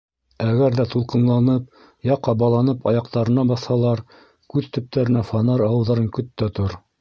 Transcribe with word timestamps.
Әгәр 0.43 0.75
ҙә 0.77 0.85
тулҡынланып, 0.93 1.67
йә 2.09 2.17
ҡабаланып 2.27 2.89
аяҡтарына 2.93 3.45
баҫһалар, 3.53 4.01
күҙ 4.55 4.71
төптәренә 4.79 5.25
фонарь 5.31 5.67
алыуҙарын 5.69 6.11
көт 6.19 6.35
тә 6.45 6.51
тор. 6.63 6.77